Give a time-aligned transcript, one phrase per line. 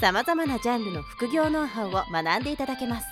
[0.00, 3.06] さまざまなジャンルの副業ノウハウを学んでいただけます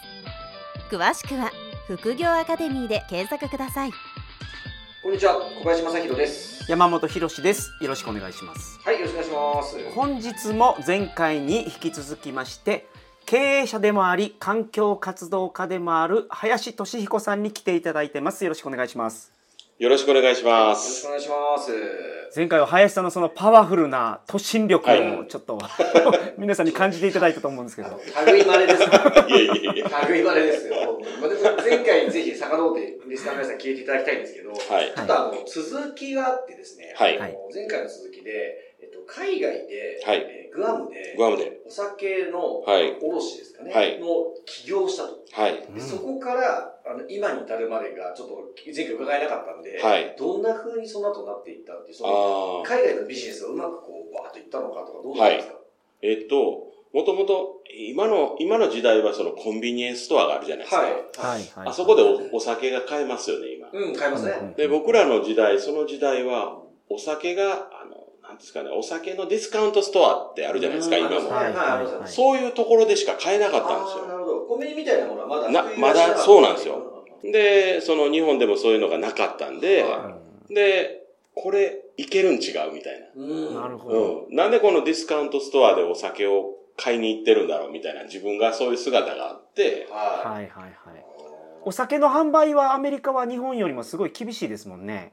[0.90, 1.50] 詳しくは
[1.88, 3.92] 副業アカデミーで検索ください
[5.02, 6.68] こんにちは、小林正弘です。
[6.68, 7.70] 山本博です。
[7.80, 8.80] よろしくお願いします。
[8.84, 9.94] はい、よろしくお願いします。
[9.94, 12.88] 本日も前回に引き続きまして、
[13.24, 18.42] 経営者でもあり環境活動家でもある林俊彦さんに来ていただいてます。
[18.42, 19.35] よろしくお願いします。
[19.78, 21.10] よろしくお願いしまよろしすくお。
[21.10, 21.70] 願いします。
[22.34, 25.58] 前回は林さんのそのパワフルな突進力はいをちょっと、
[26.38, 28.00] 皆さんに感じていただいたと思うんですけど。
[28.32, 28.82] 類まれです。
[28.82, 30.06] いやいやいや。
[30.08, 30.98] 類まれですよ。
[31.20, 34.60] まあ、でも前回ぜひ遡ってリスナーの皆さん聞いていただきたいんですけど、はい。
[34.96, 41.60] ちょっとあの、続きがあってですね、はいあの前回の続きで、えっと、海外で、はいえーグアムで、グアムで。
[41.66, 44.06] お酒のはい卸ですかね、はいの
[44.46, 45.22] 起業したと。
[45.32, 45.66] はい。
[45.74, 52.62] でそこから、あの、今に至るまでが、ちょっと前回伺えなかったんで、はいどんな風にその後なっていったっていう、その。
[52.64, 55.54] 海外のビジネスがうまくこう、バーッといったのかとか、どうなんですか、
[56.02, 60.82] えっと、もともと、今の、今の時代はそのコンビニエンスストアがあるじゃないですか。
[60.82, 60.92] はい。
[60.92, 61.68] はい、はい。
[61.68, 63.68] あそこでおお酒が買えますよね、今。
[63.72, 64.32] うん、買いますね。
[64.40, 68.05] うんで、僕らの時代、その時代は、お酒が、あの、
[68.36, 71.30] なんですかね、お酒のディスカウントストアってあるじゃないですか、うん今も。
[71.30, 74.18] はいはいそういうところでしか買えなかったんですあーなよ。
[74.18, 74.40] るほど。
[74.42, 77.04] コンビニみたいなものはまだなまだそうなんですよ。
[77.24, 80.18] で、その日本でもそういうのがなかったんで、は
[80.50, 81.02] で、
[81.34, 83.06] これ、いけるん違うみたいな。
[83.16, 83.54] うん。
[83.54, 84.26] なるほど。
[84.28, 84.36] うん。
[84.36, 90.72] なんでこのディスカウントストアでお酒を買いに行ってるんだろうみたいな自分がそういう姿があって、ははい、はい、はい。
[91.64, 95.12] お酒の販売はアメリカは日本よりもすごい厳しいですもんね。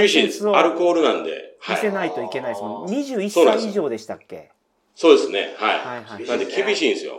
[0.00, 0.48] 厳しいです。
[0.48, 1.56] アルコールなんで。
[1.60, 1.92] は見せい。
[1.92, 2.82] ないといけないですもん。
[2.84, 4.50] はい21そうなんです歳以上でしたっけ？
[4.94, 5.54] そうですね。
[5.56, 5.66] は。
[5.66, 6.26] はいはいい。
[6.28, 7.16] なんで厳しいんですいよ。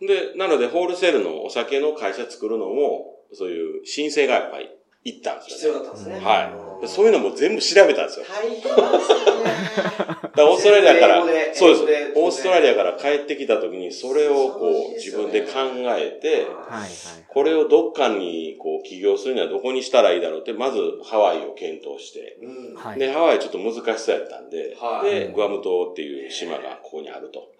[0.00, 4.70] うで、なのでホールセールのお酒の会社作るのも、そういう申請がやっぱり
[5.04, 5.78] 行ったんですよね。
[5.78, 6.24] 要だったんですね。
[6.24, 6.69] はい。
[6.80, 8.26] でそういうのも全部調べたんですよ。
[8.28, 8.80] 大変ですよね。
[10.34, 11.24] だオーストラリアから
[11.54, 12.12] そうです。
[12.16, 15.50] オーストラリアから帰ってきた時に、それをこう、自分で考
[15.96, 16.46] えて。
[17.28, 22.38] これをどっかにこう起業するにはどこにしたらいいだろうって、まずハワイを検討して、
[22.98, 27.52] で、ハワイちょっと難しそうやったんで、はいで、グアム島っていう島がここにあると。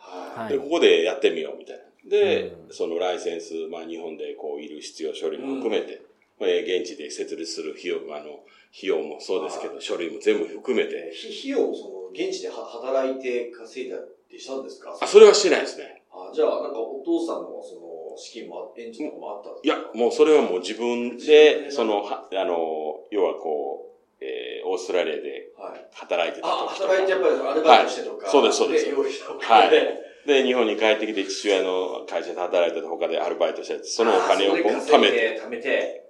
[0.48, 1.82] で、ここでやってみようみたいな。
[2.08, 6.02] で、うんそのライセンス、まあ日本でこういる必要書類も含めて、
[6.40, 8.40] まあえー現地で設立する費用、あの、
[8.72, 10.88] 費用もそうですけど、書類も全部含めい。
[10.88, 14.96] て、ひ費用をその、現地では働いて稼いだってしたんですか？
[15.00, 16.02] あ、それはしてないですね。
[16.10, 19.76] あじゃあ、なんかお父さんのその、資金もあ、援助とかもあったんですか？
[19.76, 23.86] いや、もうそれはもう自分で、その、はあの、要はこ
[24.20, 25.88] う、えーオーストラリアではい。
[25.92, 26.88] 働いてたあ、時とか。
[26.94, 28.24] 働いてやっぱりアルバイトしてとか。
[28.24, 30.42] はいそうですそうです用意したおはい金で。
[30.42, 35.40] で、日本に帰ってきて父親の会社で働いてた他でアルバイトして、そのお金を貯めて。
[35.42, 36.04] 貯めて。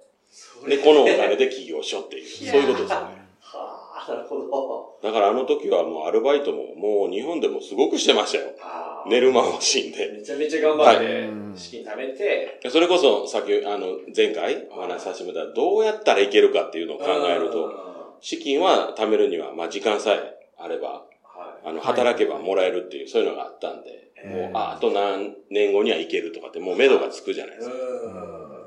[0.61, 3.05] そで、れこのお金で起業しようっていう、そういうことですよね。
[3.41, 4.99] はあ、なるほど。
[5.01, 8.51] だからあの時はもうアルバイトももう日本でもすごくしてましたよ。
[9.07, 10.11] 寝る間も惜しんで。
[10.13, 11.11] めちゃめちゃ頑張っては
[11.55, 21.67] い、資金貯めて、それこそさっき、あの、前回お話しさせてもらったどうやったらいけるかっていうのを考えると、資金は貯めるには、まあ時間さえあれば、はい。
[21.69, 27.75] あの、はい働けばもらえるっていう、そういうのがあったんで、もう、あ、あと何年後にはいけるとかって、もう目処がつくじゃないですか。
[27.75, 28.60] うん。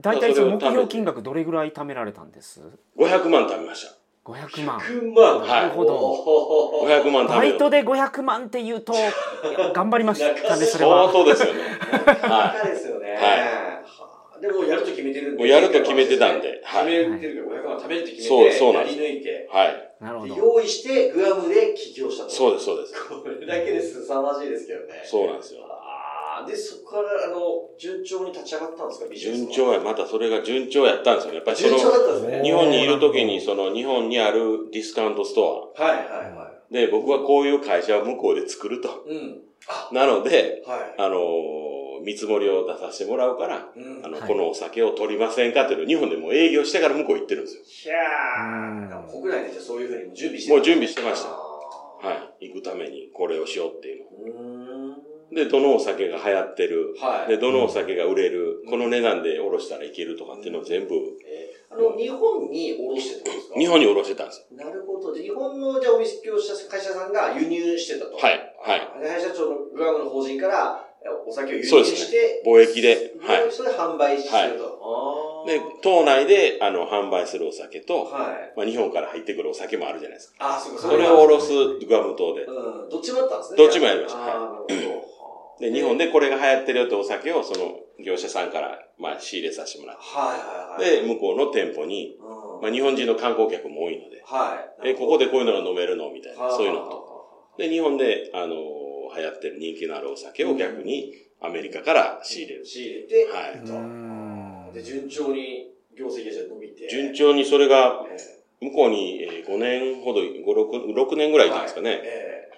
[0.00, 2.60] 大体その目標金額どれぐらい貯められたんです
[2.98, 3.94] ？500万貯めました。
[4.24, 4.78] 500万。
[4.78, 5.40] 100万。
[5.40, 7.52] はいなるほどど500万貯める。
[7.52, 8.94] バイトで500万って言うと、
[9.74, 11.12] 頑張りましたね、それ相は。
[11.12, 11.60] 当ですよね。
[12.22, 13.12] バカですよね。
[13.12, 13.80] はいは
[14.36, 15.38] あでもやると決めてるんで。
[15.38, 19.68] もうやると決めてたんではい決めてるから500万貯めるって決そうめて、そうなんですやり抜いて、はい。
[19.68, 20.34] でなるほど。
[20.36, 22.30] 用意してグアムで起業したと。
[22.30, 23.08] そうです、そうです。
[23.08, 25.02] これだけですさまじいですけどね。
[25.04, 25.60] そうなんですよ。
[26.42, 27.38] で、そこから、あの、
[27.78, 29.46] 順調に立ち上がったんですか、ビジネスは？
[29.46, 31.36] 順調や、またそれが順調やったんですよね。
[31.36, 32.42] やっぱりそ順調だの、ったんですね。
[32.42, 35.98] 日本にいる時に、その日本にあるディスカウントストはいはい
[36.32, 38.88] はアで、僕はこういう会社を向こうで作ると。
[39.08, 39.10] い。
[39.10, 39.42] うん。
[39.68, 40.94] あ、なので、はい。
[40.98, 41.74] あのー
[42.04, 44.04] 見積もりを出させてもらうから、うん。
[44.04, 47.62] あの、はいこのお酒を取りませんかっていうのを日本でもう営業してから向こう行ってるんですよ。
[47.64, 49.10] ひゃー。
[49.10, 51.32] 国内でじゃあそういうふうに準備してもう準備してましたあ
[52.02, 52.48] はい。
[52.50, 54.10] 行くためにこれをしようっていうの。
[54.10, 54.53] ーう。
[55.34, 56.94] で、どのお酒が流行ってる。
[57.00, 57.28] はい。
[57.28, 58.62] で、どのお酒が売れる。
[58.68, 60.94] この値段でおろしたらいけるとかっていうのを全部、
[61.26, 63.58] えーあの、日本に卸してってことですか？
[63.58, 64.64] 日本におろしてたんですよ。
[64.64, 65.12] なるほど。
[65.12, 68.16] で日本の、じゃあ、お店業者、会社さんが輸入してたと。
[68.16, 68.54] はい。
[68.60, 69.00] はい。
[69.00, 70.80] で、林社長のグアムの法人から、
[71.26, 75.44] お酒を輸そうです入して、貿易ではいそれで販売すると。
[75.44, 78.52] あーで、島内で、あの、販売するお酒と、はい。
[78.56, 80.36] まあ、日本から入ってくるお酒もあるじゃないですか。
[80.56, 82.44] あ、そうか、それをおろすグアム島で。
[82.44, 83.56] うん、どっちもあったんですね。
[83.58, 85.13] どっちもやりましたあーなるほど。
[85.60, 91.06] で、日本でこれが流行ってるよってお酒を、その業者さんから、まあ、仕入れさせてもらっはいはいて、はい。
[91.06, 94.90] で、向こうの店舗に、うんまあ、日本人の観光客も多いので、はい。
[94.90, 96.90] え、ここでこういうのが飲めるのみたいな、そういうのと。
[96.90, 97.58] と。
[97.58, 98.56] で、日本で、あの、
[99.16, 102.66] 流行ってる人気のあるお酒を逆にアメリカから仕入れる。
[102.66, 103.72] 仕入れて、はいうー
[104.70, 106.88] んで、順調に業績が伸びて。
[106.88, 108.16] 順調にそれが、え
[108.60, 112.00] 向こうにえー5年ほど、5、6、6年ぐらいいたんですかね。
[112.02, 112.54] ええ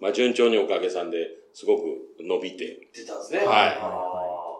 [0.00, 1.82] まあ順調におかげさんですごく
[2.20, 3.38] 伸びて、出たんですね。
[3.40, 4.10] はいあ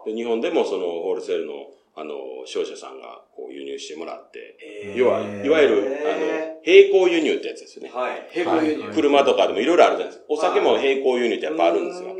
[0.05, 1.53] で日本でもそのホールセールの
[1.93, 2.15] あの
[2.45, 4.41] 商社さんがこう輸入してもらって、ー
[4.89, 7.91] ええ要は、いわゆる、へあの、並行輸入ってやつですよね。
[7.93, 8.31] はい。
[8.33, 8.83] 並行輸入。
[8.87, 10.25] はい車とかでもいろいろあるじゃないですか。
[10.29, 12.15] お酒も並行輸入ってやっぱあるんですよ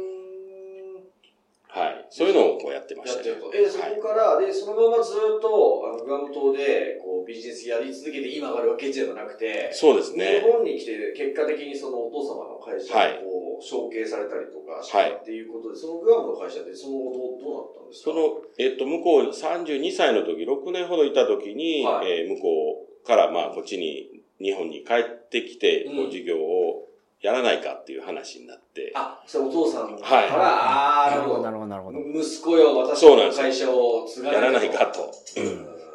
[1.71, 2.05] はい。
[2.09, 3.51] そういうのをこうやってましたねやってる。
[3.51, 3.57] と。
[3.57, 10.43] え、そこから、で、そのままずっと、あの、グアム島で、こう、ビジネスやり続けて今があるわけじゃなくて、そうです日ね。
[10.43, 15.11] 本に来て、結果的にそのお父様の会社はいをこう承継されたりとかしはい。
[15.11, 18.11] たっていうことで、そのグアムの会社ってその後どうどうなったんですか？
[18.11, 22.11] その、えっと、向こう32歳の時、6年ほどいた時に、はい。
[22.21, 25.95] えー向こうから、まあ、こっちに、日本に帰ってきて、うん。
[25.97, 26.87] こう、事業を
[27.21, 30.29] やらないかっていう話になって、あ、それお父さんから、はい。
[30.29, 31.41] ああ、なるほど。
[31.43, 31.99] なるほど、なるほど。
[31.99, 34.07] 息子よ、私のそうなんですよ会社を。
[34.07, 35.11] 継がやらないかと。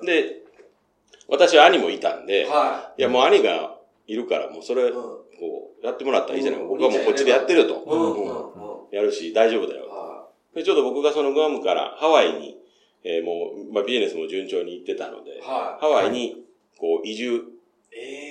[0.04, 0.42] で、
[1.28, 3.75] 私は兄もいたんで、はいや、もう兄が
[4.06, 4.92] いるから、もうそれ、い。
[4.92, 6.60] こう、やってもらったらいいじゃない。
[6.60, 7.82] うん僕はもうこっちでやってると。
[7.86, 8.00] うん。
[8.00, 8.12] うん。
[8.14, 8.96] うんうん。
[8.96, 9.88] やるし、大丈夫だよ。
[9.88, 12.56] はで、ちょうど僕がそのグアムからハワイに、
[13.04, 16.44] えーもう、まあ、ビジネスも順調に行ってたのでハワイに、
[16.78, 17.42] こう、移住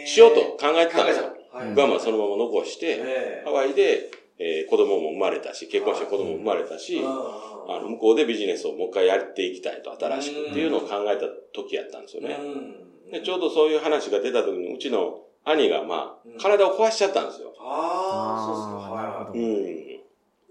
[0.06, 1.26] しようと考えてたんですよ。
[1.26, 1.36] はい
[1.74, 12.38] グアムはそのまま残して、えハワイで、えー子供も生まれたし、結婚して子供も生まれたし、えあの、向こうでビジネスをもう一回やっていきたいと、新しくっていうのを考えた時やったんですよね。
[12.38, 17.54] うんで、ちょうどそういう話が出た時に、うちの兄が、まうんあ、体を壊しちゃったんですよ。
[17.60, 18.90] ああ、そうですか。
[18.90, 19.40] あーなるほどはい。
[19.40, 19.96] うん。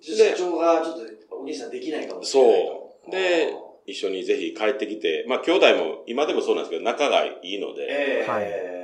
[0.01, 0.95] 社長がちょっ
[1.29, 2.67] とお兄さんできないかもしれないと。
[3.05, 3.55] そうで
[3.87, 8.75] 一緒にぜひ帰ってきて、まあ、兄弟も今でもそうなんですけど、仲がいいので、ええはい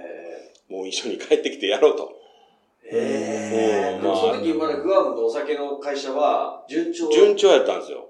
[0.70, 2.12] もう一緒に帰ってきてやろうと。
[2.84, 8.09] ええうんでもその時まだグアムのお酒の会社は順調順調やったんですよ。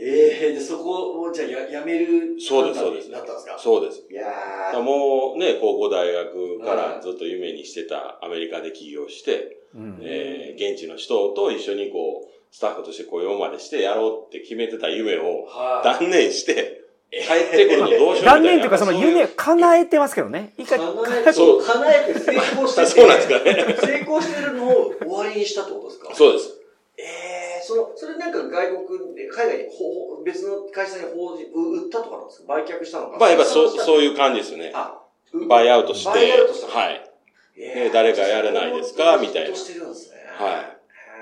[0.00, 3.58] ええで、そこをじゃあややめるそうです判断にそうですなったんですか？
[3.58, 4.04] そうです。
[4.10, 16.00] いやもうね、高校大学かはいらずっと夢にしてたアメリカで起業して、うんえー現地の人と一緒にこう、スタッフとして雇用までしてやろうって決めてた夢をはい。
[16.00, 18.32] 断念して、帰ってくるのどうしようみたいな。
[18.34, 20.52] 断念というか、その夢叶えてますけどね。
[20.58, 23.76] 一回、叶えて、そう叶えて成功してて、 そうなんですかね。
[23.80, 26.14] 成功してるのを終わりにしたってことですか？
[26.14, 26.57] そうです。
[27.68, 29.64] ええその、それなんか外国で、海外に
[30.24, 32.54] 別の会社に報じ、う売ったとかなんですか？
[32.54, 33.18] 売却したのか？
[33.18, 33.68] まあやっぱそう、う。
[33.70, 34.72] そういう感じですね。
[34.74, 35.00] あ、
[35.48, 37.04] バイアウトして、バイアウトしたはい。
[37.60, 39.18] えで誰かやれないですか？
[39.20, 40.16] みたいなしてるんですね。
[40.38, 40.76] は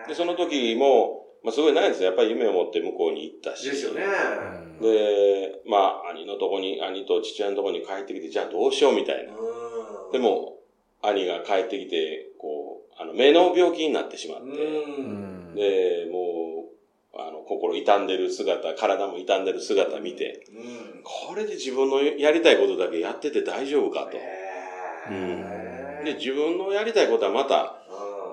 [0.07, 0.09] い。
[0.09, 2.09] で、その時も、まあすごいないんですよ。
[2.09, 3.65] やっぱり夢を持って向こうに行ったし。
[3.69, 4.03] ですよね。
[4.81, 9.33] で、まあ、兄のとこに、兄と父親のとこに帰ってきて、じゃあどうしようみたいな。
[9.33, 10.59] うんで、も、
[11.03, 14.53] 兄が帰ってきて、こう、あの、目の病気になってしまっう。
[14.53, 16.65] て、うんんで、も
[17.15, 21.03] う、あの、心傷んでる姿、体も傷んでる姿見て、うん。
[21.03, 24.19] これで自分のやりたいことだけやってて大丈夫かと。
[26.05, 27.79] で、自分のやりたいことはまた、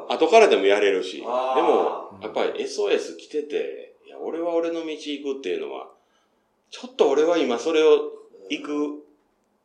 [0.09, 0.13] うん。
[0.13, 5.87] 後からでもやれるし、でも、やっぱり SOS 来てて、いや、俺は俺の道行くっていうのは、
[6.69, 8.11] ちょっと俺は今それを
[8.49, 9.03] 行く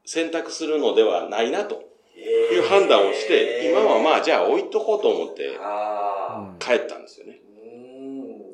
[0.04, 7.40] 選択するのではないなという判断をして、今はまあじゃあ置いとこうと思ってあ帰ったんですよね。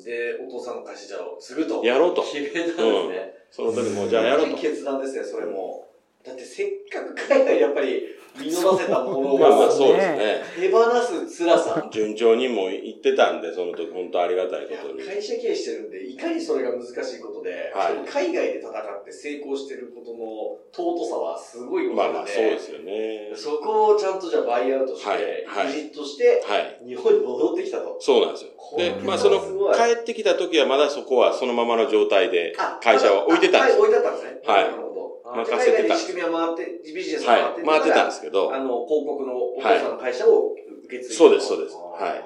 [0.05, 1.83] で、お父さんの会社を継ぐと。
[1.83, 2.77] やろうと決めたんです
[3.09, 3.33] ね。
[3.49, 4.57] その時もじゃあやろうと。
[4.57, 5.84] 決断ですね、それも。
[6.25, 8.01] だってせっかく海外でやっぱり
[8.39, 10.41] 見逃せたものをまあまあそそうですね。
[10.59, 11.87] 手放す辛さ。
[11.91, 15.03] 順調にも行ってたんで、その時本当ありがたいことに。
[15.03, 23.31] 会社経営してるんで、いかにそれが難しいことで、はい海外で戦って成功してることの尊さはすごいことまあまあそうですよね。
[23.35, 26.81] そこをちゃんとじゃあバイアウトして、はいはいエジットして、はい。
[26.85, 27.97] 日本に戻ってきたと。
[28.01, 28.51] そうなんですよ。
[28.77, 29.39] でまあその
[29.73, 34.41] 帰ってきた時はまだそこはそのままの状態であ会社を置いてたんですあはい、置いてあったんですね。
[34.45, 35.14] はいなるほど。
[35.41, 37.79] あ任せてた海外で仕組みは回って、ビジネスが回ってはい。
[37.79, 38.53] 回ってたんですけど。
[38.53, 40.53] あ、の、広告のお父さんの会社を
[40.85, 41.75] 受け継いだとそうですそうです。
[41.75, 42.23] は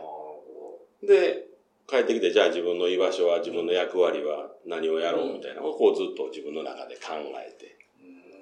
[1.04, 1.08] い。
[1.08, 1.48] で、
[1.88, 7.78] 帰ってきて、じゃあ自分の居場所は、自分の役割は何をやろうみたいなのをこうずっと自分の中で考えて。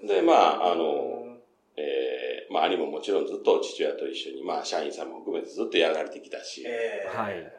[0.05, 1.37] どでまああの
[1.75, 7.23] えー、まあ兄ももちろんずっと父親と一緒に、まあ社員さんも含めてずっとやられてきたし、えー。
[7.23, 7.56] はい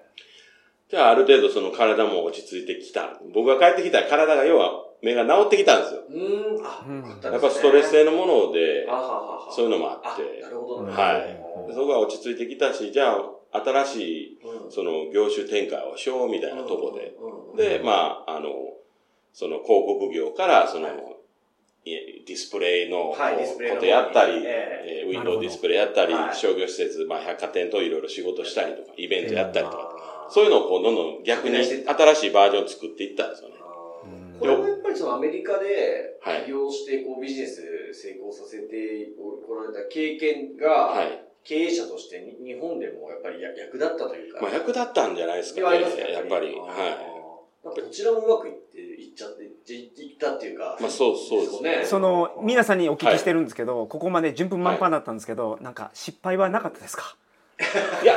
[0.90, 3.20] じゃあある程度その体も落ち着いてきた。
[3.34, 6.00] 僕が帰ってきたら体が要は目が治ってきたんですよ。
[6.08, 6.96] うーん、あ、うん。
[6.96, 9.52] よかったやっですねぱストレス性のものであ、ははは。
[9.52, 10.40] そういうのもあって。
[10.42, 10.86] あなるほど。
[10.86, 10.92] ね。
[10.92, 11.18] は
[11.70, 11.74] い。
[11.74, 14.72] そこが落ち着いてきたし、じゃあ新しいうん。
[14.72, 17.14] その業種展開をしようみたいなとこで。
[17.20, 18.48] うん、で、まあ、あの、
[19.32, 20.96] その広告業から、その、はい。
[21.84, 25.06] ディスプレイのこはいディスプレイのとやったり、ええ。
[25.06, 26.36] ーウィンドウディスプレイやったり、はい。
[26.36, 29.97] 商業施設、まあ百貨店といろいろ仕事したりとか、イベントやったりとか、
[30.30, 33.54] そういうのをこうどんどん逆に新しいバージョンを作っていったんですよね。
[34.38, 41.24] これもやっぱりそのアメリカではい起業してこうビジネス成功させてこられた経験が、はい。
[41.44, 44.42] 経営者としてに日本でもやっぱりや役立ったというか。
[44.42, 45.66] まあ役立ったんじゃないですかね。
[45.66, 46.54] ありますかやっぱり。
[46.54, 47.18] は
[47.64, 50.76] なんかこちらもうまくいって、いっちゃって、いいったっていうか。
[50.78, 51.82] まあそうそうですね。
[51.86, 57.16] その皆さんにお聞きしてるんですけど、ここまで順風満帆だったんですけど、なんか失敗はなかったですか？
[58.02, 58.04] い。
[58.04, 58.14] いや、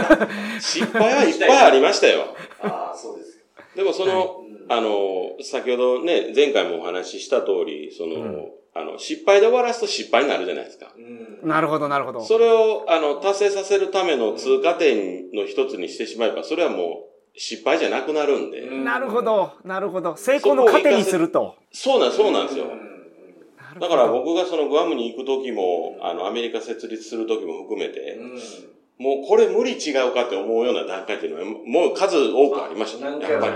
[0.59, 2.35] 失敗はいっぱいありましたよ。
[2.61, 3.63] ああ、そうですか。
[3.75, 10.93] でもその、うんあの、先ほどね、前回もお話しした通り、その、うんあの、失敗で終わらすと失敗になるじゃないですか。
[10.97, 11.47] うん。
[11.47, 18.61] なるほどなるほどそれを、あの、達成させるための通過点の一つにしてしまえば、それはもう失敗じゃなくなるんで。
[18.61, 22.65] うんなるほどなるほど成功の糧にするとそうなん、そうなんですよ。
[23.79, 28.39] だから僕がそのグアムに行く時も、あの、アメリカ設立する時も含めて、うん
[29.01, 33.19] もうこれ無理違うかって思うような段階っていうのは、もう数多くありましたね。
[33.19, 33.53] やっぱり。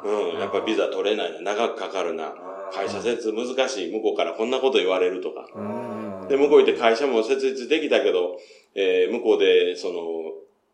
[0.00, 2.32] うん、やっぱりビザ取れないな、長くかかるな、
[2.72, 5.46] 会社設立難しい、向こうからこんなこと言われるとか。
[5.54, 8.36] うんで、向こう行って会社も設立できたけど、
[8.74, 10.00] えー向こうで、その、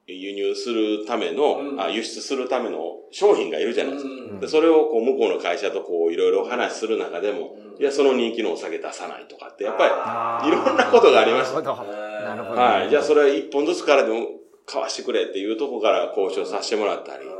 [0.06, 1.80] 輸入するための、うん。
[1.80, 4.10] あ、輸出するための商品がいるじゃないですか。
[4.10, 4.40] うん。
[4.40, 7.82] で、それをこう、向こうの会社とこう、いろいろ話する中でも、うん。
[7.82, 10.48] いや、その人気のお酒出さないとかって、やっぱあー。
[10.48, 11.92] いろんなことがありましたなるほど。
[11.92, 12.62] なるほり、ど。
[12.62, 12.90] はい。
[12.90, 14.26] じゃあそれは一本ずつからでも
[14.66, 17.33] 買わしてくれっていうところから交渉させてもらったり、うん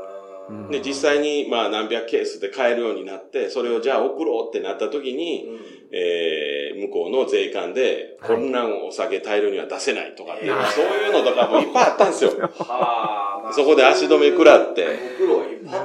[0.70, 5.46] で、実際に、まあ、何百ケースで買えるようになって、それをじゃあ送ろうってなった時に、
[5.90, 8.36] えー、向こうの税関で、はい。
[8.36, 12.30] こんなんお酒大量には出せないとかっていう、えーそういうのとかもいっぱいあったんですよ。
[13.52, 14.86] そこで足止め食らって。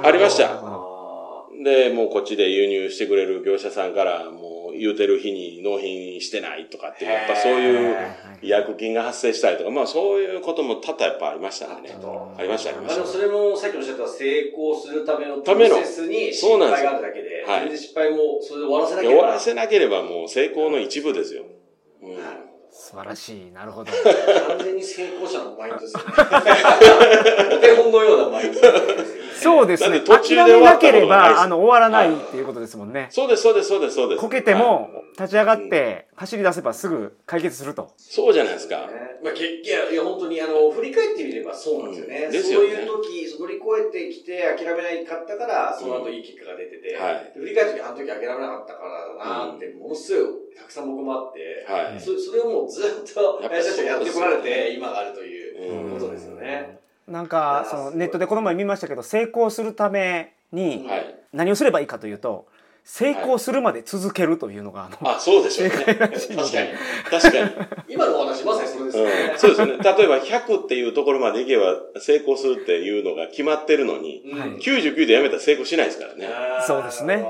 [0.02, 0.50] ありました。
[0.52, 0.90] あ
[1.62, 7.96] で、もうこっちで輸入してくれる業者さんから、もう言うてる日に納品してないとかっていう、やっぱそういう
[8.42, 11.74] 違約金が発生したりとか、まあそういうことも多々やっぱありましたね。
[12.38, 19.02] ありました、ありままあでもしそれもさっきおっしゃった成功するためのプロためのセスに失そうなんです敗があるだけで、はいそれで失敗もそれで終わらせなた。
[19.02, 21.44] きゃ終わらせなければもう成功の一部ですよ。
[22.02, 22.16] うん
[22.72, 26.06] 素晴らしいなるほど完全に成功者のマインドですよね。
[27.56, 29.19] お手本のようなマインドですよね。
[29.42, 29.88] そうです。
[29.90, 33.08] ね中で諦めなければあの終わらないっていうことですもんね。
[33.10, 34.20] そうです、そうです、そうです、そうです。
[34.20, 34.62] こけてはい。
[34.62, 37.92] も立ち上がって走り出せばすぐ解決すると。
[37.96, 38.88] そうじゃないですか。
[39.22, 42.24] まあ、結いや、いや、本当に、あの、振り返ってみればそうなんですよね。
[42.24, 42.32] うん。
[42.32, 42.74] ですよね。
[42.74, 47.32] そういう時、乗り越えてきて諦めないかったから、その後いい結果が出てて、はい。
[47.34, 52.00] で振り返る時、あの時諦めなかったからだなって、ものすごいたくさん僕もあって、はい。
[52.00, 56.79] そそれをもうずっとやっぱ林たちがやってこられて、今があるといううんことですよね。
[57.10, 61.16] なんかそのネットでこの前見ましたけど成功するためにはい。
[61.32, 62.46] 何をすればいいかというと
[62.84, 65.74] 成功するまで続けるというのがあのあ、そうでしょうね。
[65.74, 66.10] 確かに。
[67.10, 67.50] 確かに。
[67.88, 69.02] 今のお話、まさにそれですね。
[69.32, 69.72] うん、そうですよね。
[69.78, 76.28] 例えば100っていうところまでいけば成功するっていうのが決まってるのに、うんはい99でやめたら成功しないですからね。
[76.66, 77.24] そうですね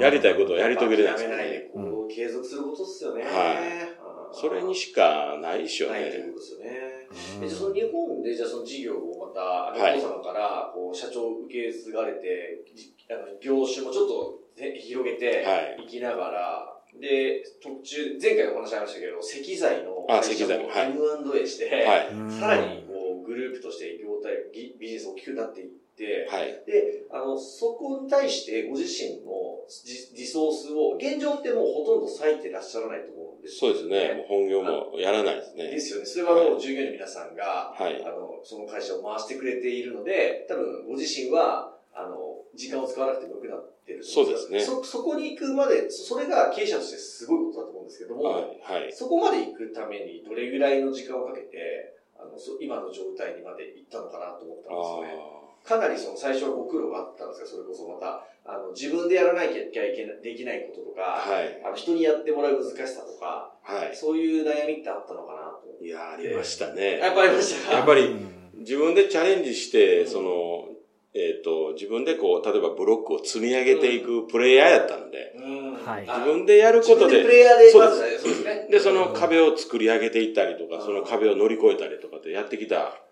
[0.00, 1.70] やりたいことをやり遂げれないですからね。
[2.14, 3.22] 継続することですよね。
[3.22, 6.00] はいそれにしかないでしょうね。
[6.00, 6.95] ないということですよね。
[7.10, 7.44] うん。
[7.44, 20.86] えじゃあその日本で、じゃあその事業をまた、お父様から、こう、社長を受け継がれて、じあの業種もちょっとね広げてはい、いきながら、で、途中、前回お話ありましたけど、石材のあ会社も石材のはい。
[20.90, 22.08] M&A して、はい。
[22.08, 22.30] うん。
[22.30, 25.85] さらにこうグループとして業態、ビビジネスが大きくなっていって、
[26.28, 26.62] はい。
[26.66, 29.64] で、あの、そこに対してご自身の
[30.12, 34.24] リリソースを、現状ってもうほとんど割いてらっしゃらないと思うんですそうですね。
[34.28, 35.80] 本業もやらないですでね。
[35.80, 36.06] すよね。
[36.06, 48.60] それはもう従業員の皆さんが、はいあの、その会社を回してくれているので、多分ご自身は、あの、時間を使わなくてもよくなってるそうですねそ、そこに行くまで、そそれが経営者としてすごいことだと思うんですけども、はい。
[48.82, 48.92] はい。
[48.92, 55.45] そこまで行くためにどれぐらいの時間をかけて、あの、そ今の状態にまで行ったのかなと思ったんですよね。
[55.66, 61.28] あかなりその最初はご苦労があったんですが、それこそまた、あの、自分でやらなきゃいけない、できないこととか、あ。
[61.28, 61.60] はい。
[61.64, 63.96] あの、人にやってもらう難しさとか、はい。
[63.96, 65.84] そういう悩みってあったのかなと。
[65.84, 66.98] いや、ありましたね。
[66.98, 67.76] やっぱありましたか？
[67.78, 70.68] やっぱりうん自分でチャレンジして、うんその、
[71.14, 77.70] えっ、と、自分でこう、例えばブロックを積み上げていくプレイヤーやったんで、うんはいあ自分でやることでプ、レイヤーで、
[78.18, 78.68] すね。
[78.70, 83.05] で、その壁を作り上げていったりとか、うんその壁を乗り越えたりとかってやってきたうん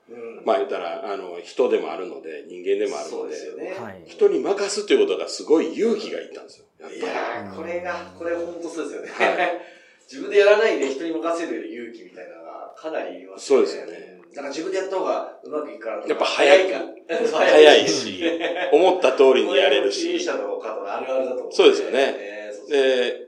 [0.44, 3.74] まあ言ったら、あの、人でもあるので、人間でもあるそうので、ですよね。
[3.78, 4.02] はい。
[4.06, 6.66] 人に任すっていうことがすごい勇気がいったんですよ。
[6.90, 9.08] いやー、これが、これ本当そうですよね。
[9.10, 9.60] はい
[10.10, 14.20] 自分でやらないで人に任せる勇気みたいなのがかなりいりますそうですよね。
[14.34, 16.06] だから自分でやった方がうまくいくから。
[16.06, 17.28] やっぱ早いから。
[17.30, 18.22] 早いし、
[18.72, 20.08] 思った通りにやれるし。
[20.08, 23.23] 経営者の方のあるあるだと思そうですよねねそうそうで、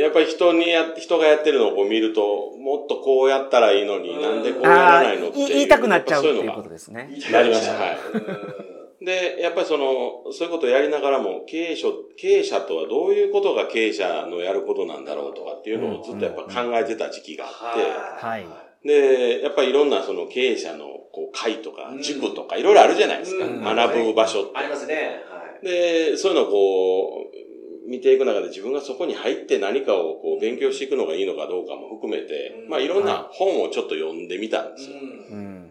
[0.00, 5.46] やっぱり人にや、人がやってるのをこう見ると、もっとこうやったらいいのに、うんなんでこうやらないのって。
[5.48, 6.52] 言いたくなっちゃうっていう。
[6.52, 7.10] ことですね。
[7.30, 8.64] なりましたはいうん
[9.04, 18.46] で、やっぱりその、そういうことをやりながらも、経営者、経営者とはどういうことが経営者のやることなんだろうとかっていうのをずっとやっぱ考えてた時期があって、はい
[18.84, 23.46] で、やっぱりいろんなその経営者のこう会とかうん塾とかいろいろあるじゃないですか。
[23.46, 25.22] うん学ぶ場所ってありますね。
[25.26, 25.66] はい。
[25.66, 27.43] で、そういうのをこう、
[27.88, 32.70] 見ていく中で自分がそこに入って何かをこう勉強していくのがいいのかどうかも含めて、うん。
[32.70, 34.96] まあいろんな本をちょっと読んでみたんですよ。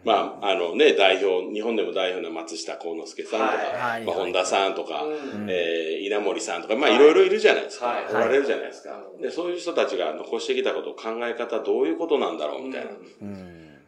[0.04, 4.04] まあ、あのね、代表、日本でも代表の松下幸之助さんとか、はい。
[4.04, 5.48] まあ、本田さんとか、うん。
[5.50, 7.88] えー稲森さんとか、まあはいいろいろいるじゃないですか。
[7.88, 8.06] はい。
[8.10, 8.90] おられるじゃないですか。
[8.90, 9.04] は。
[9.18, 9.22] い。
[9.22, 12.86] で、そういう人たちが残してきたこと、考え方、どういうことなんだろうみたい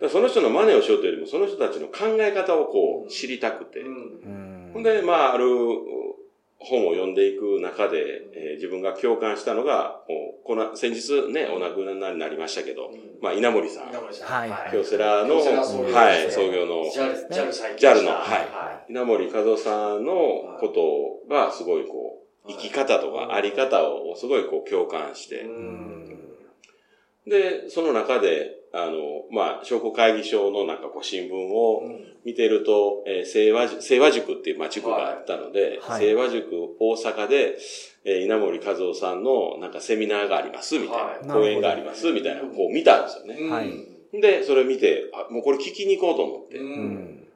[0.01, 0.09] な。
[0.09, 3.83] その人の真似をしようというよりも、その人たちの考え方をこう、知りたくて。
[4.73, 5.45] ほんで、まあ、ある
[6.59, 12.89] 本を読んでいく中で、えー自分が共感したのが、もうこの先日ね、お亡くなりになりましたけど、
[13.21, 13.89] まあ、稲森さん。
[13.89, 14.49] 稲森さん。
[14.49, 14.71] はい。
[14.71, 18.91] 京セラの、はい、創業の、JAL、最近 JAL のははい。
[18.91, 20.13] 稲森和夫さんの
[20.59, 26.19] ことがすごいこう、生き方とかあり方をすごいこう共感して、うん。
[27.27, 31.83] で、その中で、あの、まあ、商工会議所のなんかこう新聞を
[32.25, 36.01] 見てると、えー清和塾、清和塾っていう、まあ、塾があったので、はい。
[36.01, 37.57] 清和塾大阪で、
[38.03, 41.27] えー稲森和夫さんのなんかセミナーがあります、みたいな、はい。
[41.27, 43.35] 講演があります、みたいな、こう見たんですよね。
[43.39, 43.49] うん。
[43.49, 43.71] はい。
[44.13, 46.69] で、それを見て、あ、もうこれ聞きに行こうと思って、ううん。
[46.95, 47.27] ん。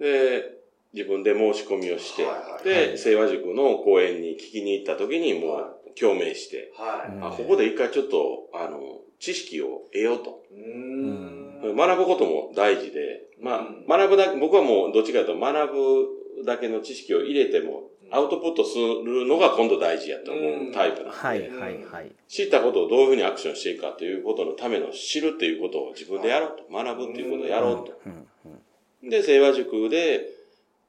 [0.00, 0.54] で、
[0.92, 2.64] 自分で申し込みをして、はいはい。
[2.64, 2.98] で、はい。
[2.98, 7.36] 清和塾の講演に聞きに行った時にもはう共鳴して、はい。
[7.36, 10.42] ここで一回ちょっと、あの、知識を得ようと。
[10.52, 22.12] うん学ぶことも大事で、まあ、うん学ぶだけ、僕はもうどっちかというと学ぶだけの知識を入れても、アウトプットするのが今度大事やと思うタイプなんで、はいはいはい。
[22.28, 26.64] 知ったことをどういうふうにアクションしていくかということのための知るっていうことを自分でやろうと。
[26.70, 28.00] 学ぶっていうことをやろうと。
[28.06, 30.30] うんうんで、清和塾で、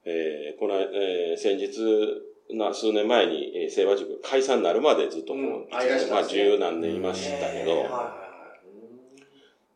[0.06, 1.68] えーこの、えー先日、
[2.52, 5.68] な数年前に、えー清和塾解散になるまでずっとこう、うん。
[6.10, 7.86] まあ十何年いましたけど、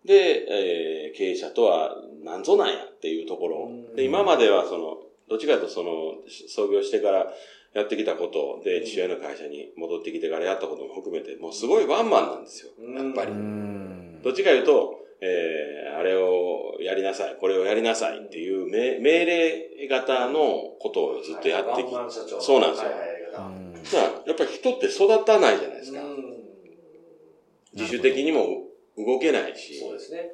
[0.06, 3.68] で、えー経営者とは何ぞなんやっていうところ。
[3.70, 3.96] うん。
[3.96, 4.98] で、今まではその、
[5.30, 6.14] どっちかというとその、
[6.48, 7.28] 創業してから
[7.74, 12.72] やってきたことで、父親の会社に戻ってきてからやったことも含めて、もうすごいワンマンなんですよ。
[12.80, 13.32] うんやっぱり。
[13.32, 13.36] う。
[13.36, 14.22] ん。
[14.24, 22.92] どっちかいうと、えーあれをやりなさい、これをやりなさいっていう命命令型のことをずっとやってきて、ワンマン社長そうなんですよ。
[22.92, 23.22] はいはいはい。
[23.40, 26.00] うんだからやっぱり人って育たないじゃないですか。
[26.00, 26.34] うん。
[27.74, 28.64] 自主的にも
[28.98, 30.32] 動けないし、そうですね。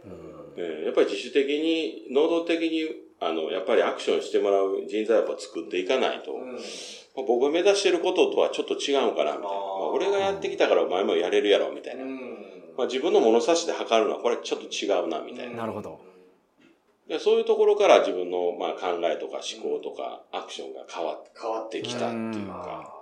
[0.57, 2.87] えーやっぱり自主的に、能動的に、
[3.19, 6.55] あの、やっぱりアクションしてもらう人材をやっぱ作っていかないと、うん。
[7.15, 9.65] まあ僕が目指してることとはちょっと違うかな、みたいな。
[9.77, 12.05] まあ、俺がやってきたからお前もやれるやろ、みたいな。
[12.77, 15.57] まあ、自分の物差しで測るのはこれちょっと違うな、みたいな。
[15.57, 15.99] なるほど。
[17.07, 21.99] でそういうところから自分の、まあ、考えとか思考とかアクションが変わっ変わっててきた。
[21.99, 22.93] きたっていうあーなるか、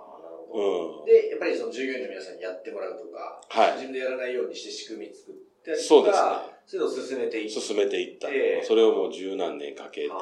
[0.52, 1.04] ほどうん。
[1.06, 5.34] で、やっぱりその従業員の皆さんにやってもらうとか、はい自分でやらないようにして仕組み作っ
[5.64, 7.60] たりとか、そうですねそういうのを進めていって。
[7.60, 8.28] 進めていった。
[8.28, 10.16] ええそれをもう十何年かけてずっ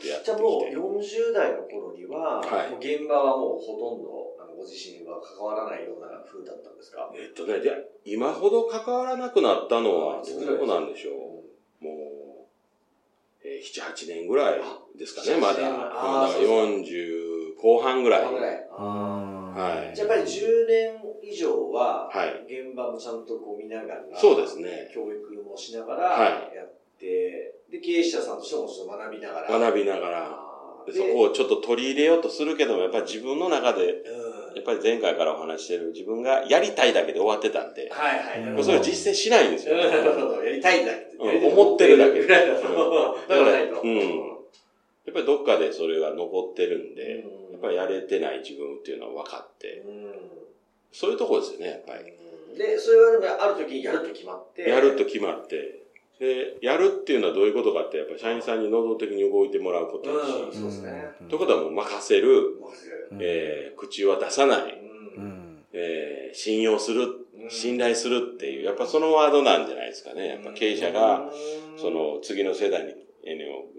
[0.00, 0.76] とやってじゃあもうきて。
[0.76, 4.25] 40代の頃には、はいもう現場はもうほとんど
[4.56, 7.10] ご自身は関わらないような風だったんですか？
[7.14, 7.70] えっとね、で
[8.04, 11.10] 今ほど関わらなくなったのは、どうなんでしょ
[11.82, 11.84] う？
[11.84, 14.60] もう、えー、7、8年ぐらい
[14.96, 15.54] ですかね、7まだ。
[15.54, 15.92] 8年まだ
[16.24, 18.24] あーそうそう40後半ぐらい。
[18.24, 18.66] 半ぐらい。
[18.70, 22.44] はいじゃあやっぱり10年以上は、はい。
[22.44, 29.58] 現場もちゃんとこう見ながら、そうですね教育もしながはらやって、で、経営者さんとしてもちょっと学びながら。
[29.58, 30.40] 学びながら、
[30.94, 34.25] そこをちょっと取り入れようとするけども、やっぱり自分の中で、うん
[34.56, 38.64] やっぱり前回からお話ししてる自分がやりたいだけで終わってたんで、はいはい。
[38.64, 39.76] それを実践しないんですよ。
[39.76, 40.42] なるほど。
[40.42, 43.18] やりたいんだけ思ってるだけぐらいだと。
[43.28, 43.82] からないと。
[43.82, 43.86] う。
[43.86, 47.50] んやっぱりどっかでそれが残ってるんで、う。
[47.50, 48.98] んやっぱりやれてない自分っていう。
[48.98, 49.90] のは分かって、う。
[49.90, 50.12] ん
[50.90, 51.10] そう。
[51.12, 51.18] いう。
[51.18, 52.56] ところですよね、やっぱり。
[52.56, 54.62] で、それはでもある時やると決まって。
[54.62, 55.85] やると決まって、
[56.18, 61.04] で、やるっていうのはどういうことかって、やっぱり社員さんに能動的に動いてもらうことだし、うん、そうですね。
[61.28, 64.80] ということはもう任せる、任せるえー口は出さない、
[65.16, 70.28] うんうんえー信用する、うん信頼するっていう、やっぱそのワードなんじゃないですかね。
[70.28, 71.30] やっぱ経営者が、うん
[71.78, 72.94] その次の世代に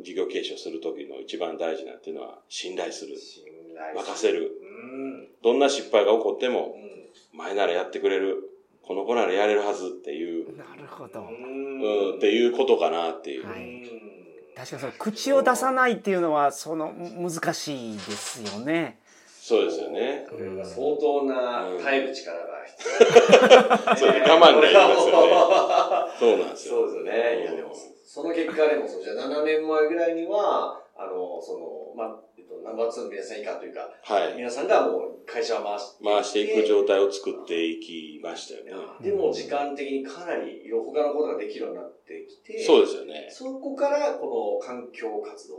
[0.04, 3.18] 事業継承する時の一番大事なっていうのは信頼する。
[3.18, 3.44] 信
[3.76, 4.52] 頼任せる。
[4.62, 5.28] うん。
[5.44, 6.76] どんな失敗が起こっても、
[7.34, 8.50] う前ならやってくれる。
[8.88, 11.22] この子ならやれるはずっていう、なるほど。
[11.22, 11.26] ん。
[11.26, 13.48] うん、っていうことかなっていう。
[13.48, 14.18] はいうん
[14.58, 18.98] 確かにその口を出さないっていうのはそのむ難しいですよね。
[19.40, 20.26] そうですよね。
[20.28, 22.84] これは相当な耐える力が必
[24.02, 24.24] そう要。
[24.24, 25.34] 我慢がいりますよね
[26.20, 26.74] そうなんですよ。
[26.74, 27.42] そうですよね。
[27.44, 27.72] いやでも、
[28.04, 34.36] その結果でもそう、じゃあ7年前ぐらいには、あの、その、まあ、と、ナンバー2の皆さん以下というか、はい。
[34.36, 38.72] 皆さんがもう会社を回して回していく状態を作っていきましたよね。
[39.02, 43.28] でも時間的にかなりいろ他のことができるようになってきて、そうですよね。
[43.32, 45.58] そこからこの環境活動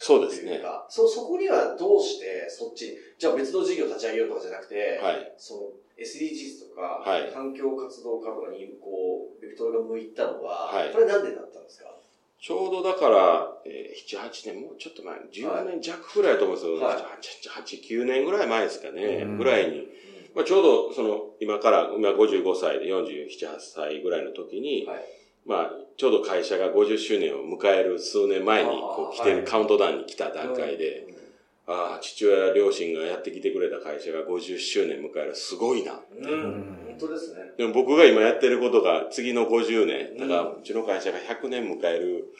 [0.00, 0.62] そうですね。
[0.88, 5.34] そ、そこにはどうしてそっちに、じゃあ別の事業立ち上げようとかじゃなくて、はい。
[5.36, 5.60] その
[5.98, 11.90] SDGs とか、はい環境活動家とかにこう、ベクトルが向いたのは、はいこれなんでだったんですか？
[12.40, 16.76] ちょうどだから、えー、7、8年、もうちょっと前、10年弱ぐらいだと思うんですよ。
[16.76, 19.22] はい8、8、9年ぐらい前ですかね。
[19.24, 19.88] うんぐらいに。
[20.34, 25.04] まあ、ちょうど、その、今から、今55歳で47、8歳ぐらいの時に、はい
[25.48, 31.06] まあ、ちょうど会社が50周年を迎える数年前に、こう来てる、はいカウントダウンに来た段階で、
[31.66, 36.00] ああ、父親、両親がやってきてくれた会社が50周年迎える、すごいな。
[36.18, 37.40] うん、うん、本当ですね。
[37.56, 42.32] でも僕が今やってることが次の50年、だからうちの会社が100年迎える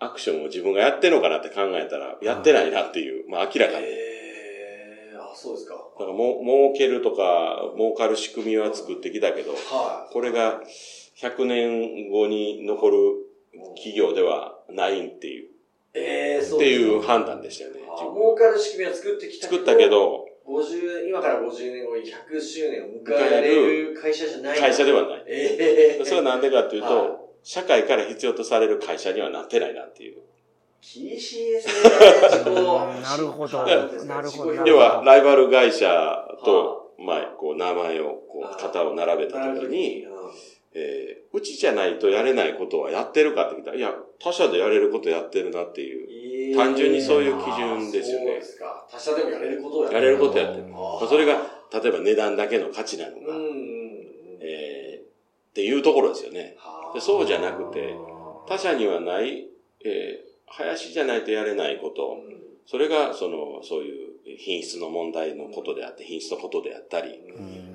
[0.00, 3.86] アクションを自分がやってんのかなって考えたら、やってないなっていう、まあ明らかに。
[3.86, 5.74] えー、あ、そうですか。
[5.74, 10.62] だからもう、儲けるとか、儲かる仕組みは作ってきたけど、はこれが
[11.20, 12.96] 100年後に残る
[13.76, 15.48] 企業ではないっていう、い。
[15.94, 17.80] えー、そうっていう判断でしたよね。
[18.14, 24.58] 儲かる仕組みは作ってきた作ったけ、ど、50、今から50年後に100周年を迎えられる会社じゃない。
[24.58, 25.24] 会社ではない。
[25.26, 26.04] ええー。
[26.04, 30.22] それはなんでかっていうはいと、社会から必要とされる会社にはなってないなっていう。
[30.80, 31.90] 厳しいですね。
[32.32, 35.86] なるほどはいなるほど要は、ライバル会社
[36.44, 40.12] とは、まあ、こう、名前を、こはう、肩を並べたときに、うん
[40.74, 46.17] えー、うちじゃないとやれないことはやってるかって聞いたら、いや、他社でやれることやってるなっていう。
[46.54, 48.86] 単純にそういう基準ですよねそうですか。
[48.90, 50.66] 他社でもやれることをややれることやってる。
[50.66, 51.34] あまあ、それが、
[51.72, 54.08] 例えば値段だけの価値なのか、うんうんうん。
[54.40, 56.56] えー、っていうところですよね。
[56.58, 57.94] はあでそうじゃなくて、
[58.46, 59.48] 他社にはない、
[59.84, 62.38] えー、林じゃないとやれないこと、うん
[62.70, 67.18] それが、その、そういう品質の問題のことであって、品質のことであったり、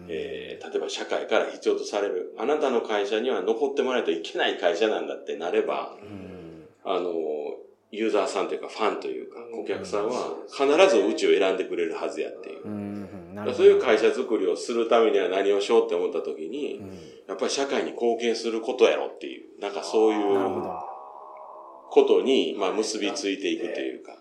[0.08, 5.98] えー例えば社会から必要とされる、あなたの会社には残ってもらえないといけない会社なんだってなれば、
[6.86, 7.12] あの、
[7.94, 13.54] ユーザーさんというかファンというか、顧客さんは必ずうちを選んでくれるはずやっていう。
[13.54, 16.88] そういう会社づくりをするためには何をしようって思った時に、うん。
[17.28, 20.74] やっぱり社会に貢献することやろっていう、なんかそういうど。
[21.92, 24.12] ことに、まあ結びついていくというか。
[24.14, 24.20] はい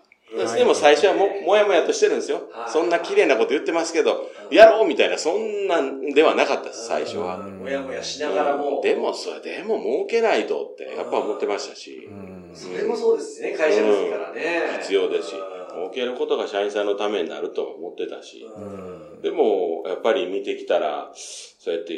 [0.57, 2.49] でも最初はも、もやもやとしてるんですよ。
[2.51, 2.65] は。
[2.67, 2.71] い。
[2.71, 7.37] そんな綺麗なこと言ってますけど、やろうみたいな、そんなんではなかったです、最初は。
[7.37, 8.81] もやもやしながらも。
[8.81, 14.79] でも、それでも儲けないとって、やっぱ思ってましたし、うんそれもそうですね、会社ですからね。
[14.81, 15.75] 必要ですし、うん。
[15.75, 19.21] 儲けることが社員さんのためになるとも思ってたし、うん。
[19.21, 21.93] でも、やっぱり見てきたら、そうやって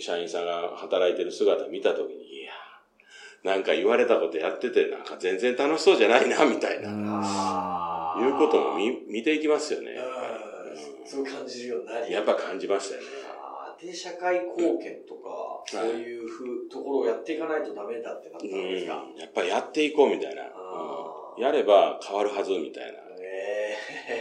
[0.00, 2.52] 社員さんが働いてる姿見たときに、いや、
[3.42, 6.88] なんか言われたことやってて、なんか全然楽しそうじゃないな、みたいな、
[8.20, 9.96] いうことも見見ていきますよね。
[11.04, 12.06] そう感じるようになり。
[12.08, 12.12] り。
[12.12, 13.08] やっぱ感じましたよね。
[13.80, 19.04] あーで、社会貢献とか、そういうふうところをやっていかないとダメだってなったんですか？
[19.12, 21.42] うん、やっぱりやっていこうみたいな、うん。
[21.42, 22.98] やれば変わるはずみたいな。
[23.22, 23.76] え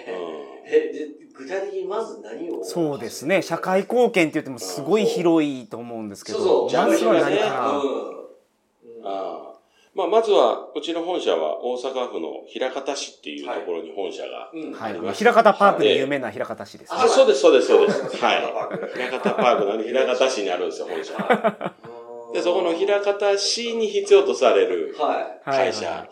[0.07, 0.15] うん。
[0.15, 0.19] ー
[0.65, 2.63] え、で、具体的にまず何を？
[2.63, 3.41] そうですね。
[3.41, 8.18] 社会貢献って言ってもすごい広いと思うんですけそうどそう、まずは何ねから、うん
[9.99, 14.49] まあ、まずは、うちの本社は大阪府の枚方市っていうところに本社が。
[14.53, 18.01] うんはいありま、す枚方パークで有名な枚方市です、ああ、そうです、そうです、そうです。
[18.23, 18.41] はい。
[18.95, 21.13] 枚枚方パークの枚方市にあるんですよ、本社。
[21.83, 25.45] うんで、そこの枚方市に必要とされるはい。
[25.45, 26.07] 会社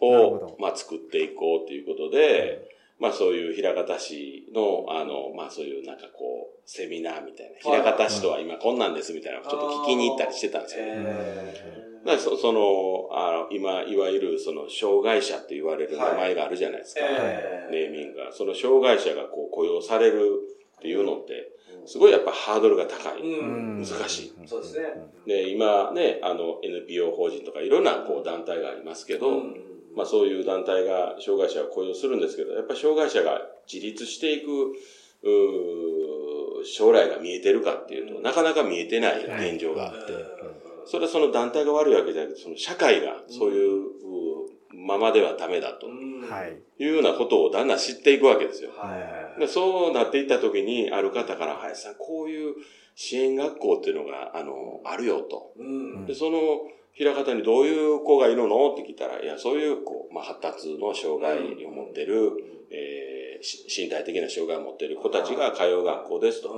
[0.00, 10.92] を、まあ、作っていこうということで、まあ、そういう枚方市の、あの、まあ、そういうなんかこう、セミナーみたいな、はい枚方市とは今こんなんですみたいなのをちょっと聞きに行ったりしてたんですよね。
[10.96, 17.00] えだそその、あの、今、いわゆるその、障害者って言われる名前があるじゃないですか。
[17.02, 18.32] えネーミングが。
[18.32, 20.30] その障害者がこう雇用される
[20.76, 21.50] っていうのって、
[21.86, 23.20] すごいやっぱハードルが高い。
[23.20, 24.86] うん難しいそうですね。
[25.26, 33.40] で、今ね、あの、NPO 法人とかいろんなこう団体がありますけど、うんまあそういう団体が障害者を雇用するんですけど、やっぱり障害者が
[33.72, 34.48] 自立していく、
[35.22, 40.26] うー将来が見えてるかっていうと、なかなか見えてない現状があって、
[40.86, 43.80] それはその団体が悪いわけじゃなくて、その社会がそういう
[44.74, 45.86] ままではダメだと
[46.78, 46.84] い。
[46.84, 48.70] いうようなことをだんだん知っていくわけですよ。
[49.38, 52.54] でそうなっていった時に、ある方から、林さん、こういう
[52.94, 55.52] 支援学校っていうのが、あの、あるよと。
[55.56, 56.06] うん。
[56.06, 56.38] で、その、
[56.94, 58.72] 平方にどういう子がいるの？
[58.72, 62.32] って聞いたら、いや、そういう、こう、まあ、発達の障害を持ってる、
[62.70, 66.48] えーし身体的な障害を持ってる子たちが通う学校ですと。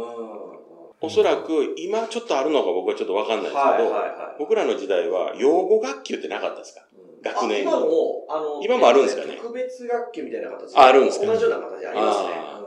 [1.01, 4.37] おそらく、今ちょっとあるのか僕はちょっとわかんないですけど、はいはいはい。
[4.39, 6.87] 僕らの時代は、養護学級ってなかったですか？
[7.23, 9.37] 学年あ今も、あの、今もあるんですかね？
[9.41, 12.29] 特別学級みたいな形ああるんですか同じような形ありますね。
[12.37, 12.63] あ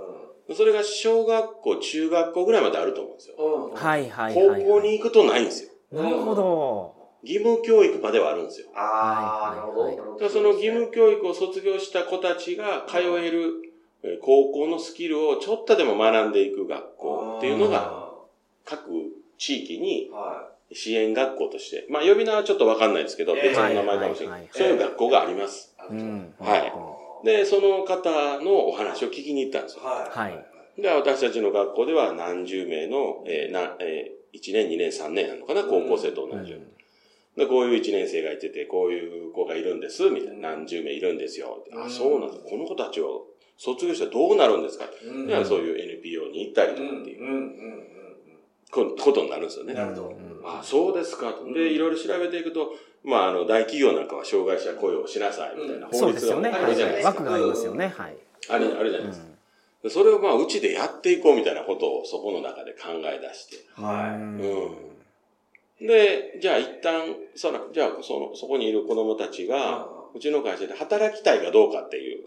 [0.54, 3.36] それが小学校、中学校ぐらいまであると思うんですよ。
[3.38, 3.66] うん。
[3.66, 3.74] うん。
[3.74, 4.64] はいはい高はい。
[4.66, 5.70] 校に行くとないんですよ。
[5.94, 6.99] なるほど。
[7.24, 8.68] 義務教育まではあるんですよ。
[8.76, 13.54] ああ、なるほどその義務教育を卒業した子たちが通える
[14.04, 18.10] えー高校のスキルをちょっとでも学んでいく学校っていうのが
[18.64, 18.90] 各
[19.38, 24.50] 地域には支援学校として、まあ呼び名はちょっとわかんないですけど、えー別の名前かもしれなはい。
[24.52, 25.76] そういう学校があります。
[25.90, 25.94] い。
[25.94, 26.34] うん。
[26.40, 26.74] はい
[27.26, 29.84] で、その方のお話を聞きに行ったんですよ。
[29.84, 30.18] はい。
[30.18, 36.68] はいで、私たちの学校では何十名の、えーなえー1年、2年、3年なのかな、高校生と同じように。
[37.38, 40.50] で、こういう1年生がいてて、こういう子がいるんです、みたいな。
[40.50, 41.64] 何十名いるんですよ。
[41.72, 42.38] うんあ、そうなんだ。
[42.38, 46.90] この子たちを卒業したらどうなるんですか、うんでそういう NPO に行ったりとうん。
[46.90, 46.96] うん。
[46.98, 47.30] かっていううん。
[47.30, 47.84] うん。
[48.72, 49.74] こことになるんですよね。
[49.74, 56.50] なるほどうんあ、そうですかで、いろいろ調べていくと、まあ、あの、大企業なんかは障害者雇用しなさい、みたいなうん法律がそうですよね。
[56.50, 57.10] あるじゃないですか。
[57.10, 57.94] 枠がありますよね。
[57.96, 58.18] はい。
[58.50, 59.26] あるあるじゃないですか。
[59.84, 63.58] でそれをまあ、うちでやっていこうみたいなことをそこの中で考え出して。
[63.76, 64.89] はいうん
[65.82, 72.26] で、じゃあ一旦、その、じゃあその、そこにいる子供たちが、うちの会社で働きたいかどうかっていう、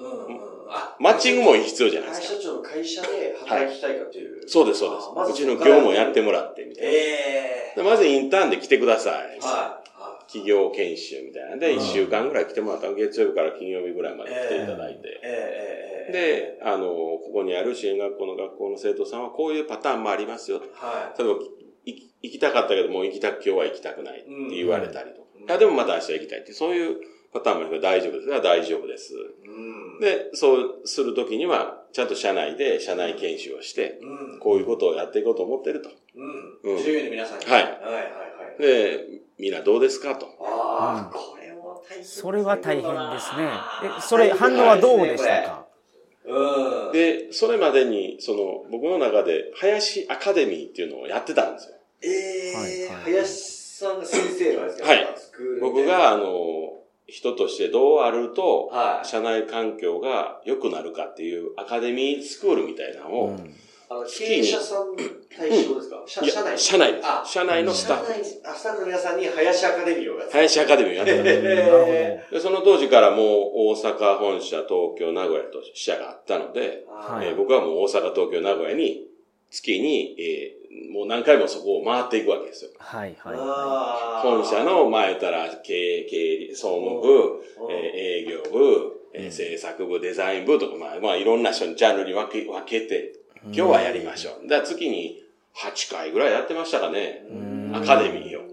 [0.99, 2.29] マッチングも必要じゃないですか。
[2.29, 4.49] 会社長の会社で働きたいかという。
[4.49, 5.27] そうです、そうですあま。
[5.27, 6.91] ずうちの業務をやってもらって、みたいな。
[6.91, 7.77] ええ。
[7.77, 9.15] でまずインターンで来てください。
[9.15, 9.39] はい。
[9.41, 9.83] は
[10.27, 14.97] 企業研修みたいなんで、うん一週間ぐらい来てもらったら、月曜日から金曜日ぐらいまで来ていただいい。
[14.97, 15.09] て。
[15.23, 16.09] ええ。
[16.09, 16.59] ええ。
[16.59, 20.63] で、あの、ここにある支援学校の学校の生徒さんはこういうパターンもありますよ。
[20.73, 25.27] は例えば、い行きたかったけど、もう行きたく、今日は行きたくないって言われたりとか。
[25.37, 27.01] うんいや、でもまた明日行きたいって、そういう
[27.33, 28.29] パターンもあるけど大丈夫です。
[28.29, 29.13] 大丈夫です。
[29.13, 29.17] い。
[29.49, 30.01] うん。
[30.01, 34.39] で、そうするときには、ちゃんと社内で社内研修をして、うん。
[34.39, 35.91] こういうことをやっていこうと思ってると。
[36.15, 36.75] うん。
[36.75, 37.47] うん従業員の皆さんに。
[37.47, 38.01] はいはいはいは
[38.57, 38.63] い。
[38.63, 39.05] で、
[39.39, 40.27] みんなどうですかと。
[40.41, 42.05] ああ、これも大変。
[42.05, 43.49] それは大変ですね。
[43.99, 45.59] え、それ反応はどうでしたか？
[45.59, 45.62] うん。
[46.93, 51.77] で、それまでに、その、僕の中で、林アカデミーっていうのをやってたんですよ。
[52.03, 53.13] ええはいはい。
[53.13, 54.89] 林さんが先生なんですか？
[54.89, 55.07] はい。
[55.61, 59.07] 僕、が、あの、人としてどうあると、はい。
[59.07, 63.55] 社内環境が良くなるかっていうアカデミースクールみたいなのを、うん
[63.93, 66.03] あの、経営者さん対象ですか？
[66.07, 66.59] 社いや社内。
[66.59, 66.93] 社内。
[66.95, 67.23] ですあ。
[67.27, 68.13] 社内のスタッフ。
[68.45, 70.33] あ、スタッフの皆さんに林アカデミーをやって。
[70.33, 71.31] 林アカデミーをやってた。
[71.31, 71.85] えなるほど。
[71.87, 73.27] で、その当時からもう
[73.73, 77.29] 大阪本社、東京、名古屋と支社があったので、はい。
[77.29, 79.07] えー僕はもう大阪、東京、名古屋に
[79.51, 82.71] 月に、えーもう何回もそこを回っていくわけですよ。
[82.79, 84.29] はいはいはあー。
[84.29, 93.13] 本社の前たら経営、経理、総務部、うんえー営業部、えー制作部、デザイン部とか、まあ、まあ、いろんな人にジャンルに分け、分けて、
[93.47, 94.49] 今日はやりましょう。
[94.49, 95.23] だから月に
[95.57, 97.25] 8回ぐらいやってましたかね。
[97.31, 98.47] うんアカデミーを。
[98.47, 98.53] うん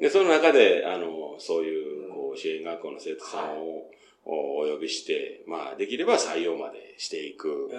[0.00, 3.90] で、その中で、あの、そういう、こう、支援学校の生徒さんを、
[4.24, 7.70] おお呼びして、まあ、できれば採用までしていく、うん。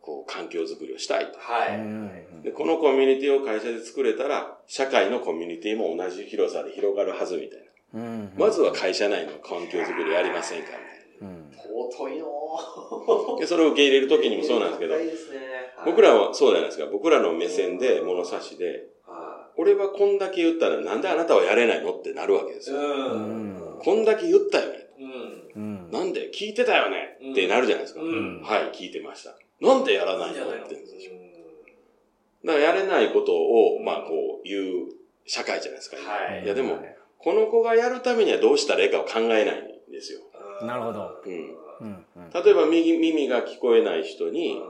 [0.00, 1.38] こう、環境づくりをしたいと。
[1.38, 1.76] はい。
[1.76, 7.64] うんで、このコミュニティを会社で作れたら、社会のコミュニティも同じ広さで広がるはずみたいな。
[7.94, 10.80] うんまずは会社内の環境づくりやりませんかみたい
[11.20, 11.48] うん
[11.88, 12.26] 尊いの
[13.46, 14.94] それを受け入れるときにもそうなんですけど
[15.84, 16.86] 僕らはそうじゃないですか。
[16.90, 22.74] 僕らの目線で物差しで、は俺はこんだけ言ったらなんであなたはやれないのってなるわけですい。
[22.74, 22.80] よ。
[22.80, 23.78] うん。
[23.80, 24.86] こんだけ言ったよね。
[25.54, 25.62] うん。
[25.62, 28.00] うんなんで聞いてたよねってなるじゃないですか。
[28.02, 29.34] うんはい、聞いてました。
[29.60, 31.12] なんでやらないのって言うんですよ。
[32.44, 34.62] だからやれないことを、まあこう言う
[35.26, 35.96] 社会じゃないですか。
[35.98, 36.78] 今はいいやでも、
[37.18, 40.20] この子がやるためにはどうしたらいいかを考えないんですよ。
[40.62, 41.22] なるほど。
[41.24, 41.32] うん。
[41.80, 44.60] うんうん例えば右耳が聞こえない人に、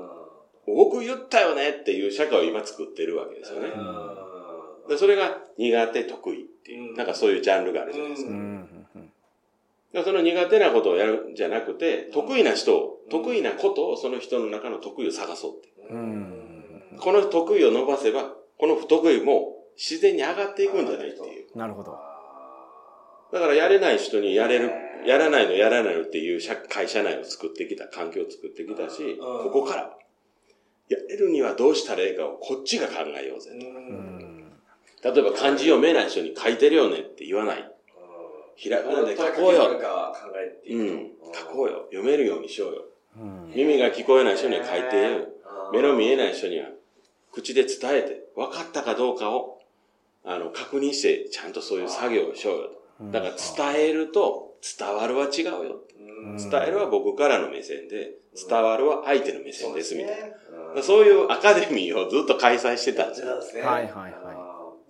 [0.66, 3.70] 僕言ったよねっていう社会を今作ってるわけですよね。
[4.88, 8.30] でそれが苦手、得意っていうう、んなんかそういうジャンルがあるじゃないですか。
[8.30, 9.12] うんうん
[9.92, 15.68] でその苦手なことをやるんじゃなくて、得意な人を、得意なことをその人の中の得意を探そうって。
[15.90, 16.34] うん
[17.00, 21.56] この得意を伸ばせば、この不得意も自然に上がっていくんじゃないっていう。
[21.56, 21.92] なるほど。
[23.32, 24.72] だからやれない人にやれる、
[25.06, 29.96] やらないのやらないのっていう社会社内を作ってきた、環境を作ってきたし、ここから、
[30.88, 33.66] やれるにはどうしたらいいかをこっちが考えようぜと。
[33.66, 34.44] うん
[35.00, 37.70] 例えば漢字読めない人に書いてるよねって言わない。
[38.56, 39.70] ひらがなで書こうよ。
[40.68, 41.10] うん。
[41.32, 41.84] 書こうよ。
[41.92, 42.84] 読めるようにしようよ。
[43.16, 45.28] うん耳が聞こえない人には書いてよ。
[45.72, 46.26] 目の見えない。
[46.26, 46.66] ない人には
[47.32, 49.60] 口で伝えて、分かったかどうかを、
[50.24, 52.82] あの、確認して、ちゃんとそういう作業をしようよと。
[53.00, 55.82] だから伝えると、伝わるは違うよ。
[55.98, 58.12] うん伝えるは僕からの目線で、
[58.48, 60.26] 伝わるは相手の目線ですみたいな。
[60.26, 60.32] ね
[60.82, 63.28] そういうアカデミーをずっと開催してたんですよ。
[63.28, 63.62] そうですね。
[63.62, 64.12] はいはいはい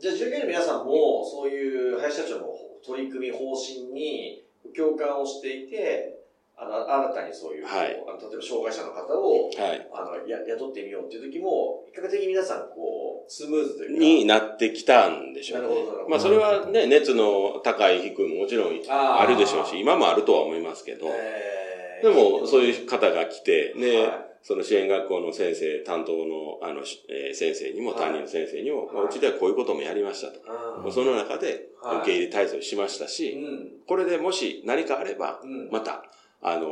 [0.00, 2.46] じゃあ、従業員の皆さんも、そういう林社長の
[2.86, 4.44] 取り組み方針に
[4.76, 6.17] 共感をしていて、
[6.60, 8.02] あの新たにそういう、はい。
[8.06, 9.88] あの例えば障害者の方をはい。
[9.92, 13.98] あのや雇ってみようっていう時も、比較的皆さん、こう、スムーズというか。
[14.00, 15.68] になってきたんでしょうね。
[15.68, 21.58] なるほどまあそれはね、熱の高い低いももちろんあるでしょうし、今もあるとは思いますけど、えー
[22.00, 24.24] でもそういう方が来て、ね、はい。
[24.40, 27.98] その支援学校の先生、担当のあの、しえー先生にも、はい。
[27.98, 28.94] 担任の先生にも、はい。
[28.94, 30.40] まあうちではこういうこともやりましたと。
[30.84, 30.92] うん。
[30.92, 31.96] その中ではい。
[31.98, 33.84] 受け入れ体制をしましたうし、ん。
[33.86, 35.68] これでもし何かあれば、うん。
[35.70, 36.04] また、
[36.42, 36.66] あの、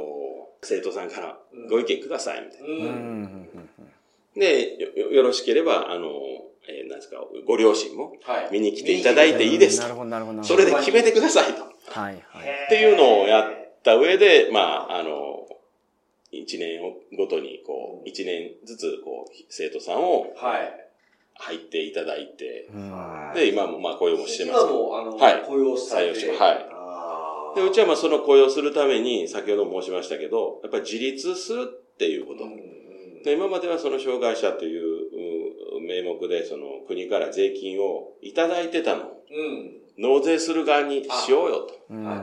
[0.62, 2.66] 生徒さんからご意見ください、みたいな。
[2.66, 2.70] う。
[2.70, 3.48] うんん
[4.34, 6.10] で、よよろしければ、あの、
[6.68, 8.48] えーなんですか、ご両親もはい。
[8.52, 9.82] 見に来ていただいていいですと。
[9.84, 11.62] なるほどなるほどなるほそどれで決めてくださいと。
[11.62, 13.52] はいはいっていうのをやっ
[13.82, 15.46] た上で、まあ、あの、
[16.32, 20.82] 一年をごとに、こう、一年ずつ、こう、生徒さんをはい。
[21.38, 24.86] 入っていただいて、うんで、今もまあ雇用もしてますけど。
[24.88, 26.75] 今も、あの、はい雇用されて採用しはい
[27.56, 32.44] で、うちはまあその雇用するために、先ほど申しましたけど、やっぱり自立するっていうこと。
[33.24, 39.82] で今まではその障害者というう名目で、その国から税金をいただいてたのを、うん。
[39.98, 41.74] 納税する側にしようよと。
[41.90, 42.18] うんはい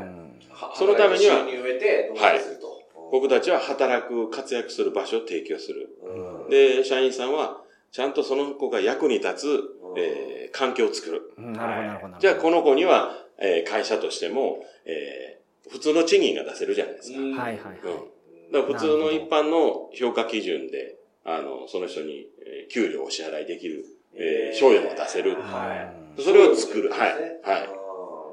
[0.51, 2.83] はそのためには収入を得て、納税すると。
[3.11, 5.89] 僕たちは働く、活躍する場所を提供する。
[6.03, 11.33] うんで、社員さんは、ちゃんとその子が役に立つ、うんえー環境を作る。
[11.35, 17.19] うんなるほどなるほどじゃあ、この子には、えー会社としても、えー普通の賃金が出せるじゃないですか。
[17.19, 25.35] うんはいはいはいうんだから普通の一般の評価基準で、あの、その人に、えー給料をお支払いできる、えー賞与も出せる。
[25.35, 26.21] はい。
[26.21, 26.89] それを作る。
[26.91, 26.99] はい。
[27.41, 27.67] はい。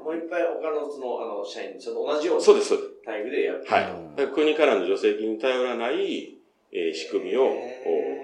[0.03, 2.89] もういっぱい他のその、あの、社員と同じようなそうです、そうです。
[3.07, 3.63] 待遇でやる。
[3.65, 4.15] はいうん。
[4.15, 6.37] だから国からの助成金に頼らない、
[6.73, 7.53] えー仕組みを、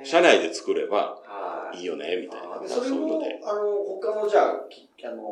[0.04, 2.62] 社内で作ればはいいいよね、みたいな。
[2.68, 5.24] そそうれもいうので。、あの、他のじゃあ、きあの、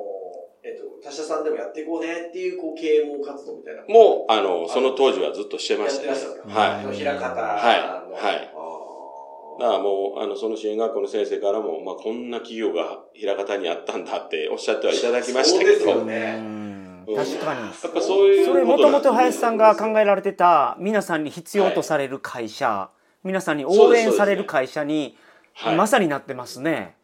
[0.65, 3.84] えっと、他社さんでもやっていこうねっていう、こう、啓蒙活動みたいな。
[3.88, 6.19] もう、あの、その当時はずっとしてましてたね。
[6.47, 6.95] はい。
[6.95, 7.41] 平方の。
[7.41, 7.62] はい。
[7.62, 8.56] はい。
[9.60, 16.39] だからもう、あの、その支援学校の先生からも、まあ、こんな企業が平方にあったんだっておっしゃってはいただきましたけど、そうですようね。
[16.39, 17.15] んうん。
[17.15, 17.62] 確かに。
[17.62, 22.89] やっぱそういうそれもともと林さんが考ええられてた皆さんに必要とされる会社、
[23.23, 25.15] 皆さんに応援される会社に、
[25.54, 26.95] はい、まさになってますね。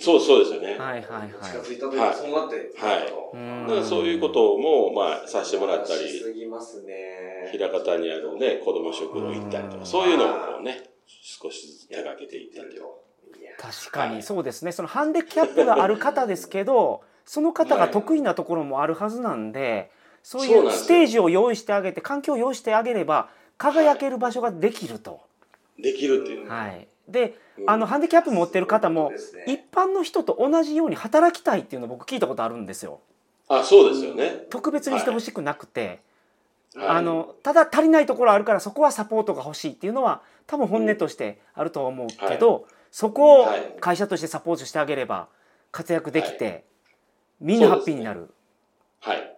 [0.00, 0.78] そうそうですよね。
[0.78, 1.30] はいはいはい。
[1.42, 7.48] 近づいたというか、そうなって、はいうんだからそういうことも、まあ、させてもらったり、しすぎますね。
[7.52, 13.08] 平方にあるね、子供食堂行ったりとうんか、そういうのをこうね、少しずつ手掛けていったりと。
[13.58, 19.90] 確かにそうですねそのハンディキャップがある方ですけど その方が得意なところもあるはずなんで
[20.22, 25.20] そういうステージを用意してあげて環境を用意してあげれば輝ける場所ができると。
[25.78, 26.48] できるっていう。
[26.48, 27.70] はい、でうん。
[27.70, 29.12] あのハンディキャップ持ってる方も
[29.46, 33.00] 一般の人と同じように働きたいっていうのを僕聞いたことあるんですよ。
[33.48, 34.46] あ、そうですよね。
[34.50, 36.00] 特別にしてほしくなくて、
[36.74, 36.88] はい。
[36.88, 45.28] あのただ足りないところあるからそこはサポートが欲しいっていうのは多分本音としてあるとは思うけど、そこをはい会社としてサポートしてあげれば
[45.72, 46.64] 活躍できて、
[47.40, 48.30] みんなハッピーになる、
[49.00, 49.37] はい。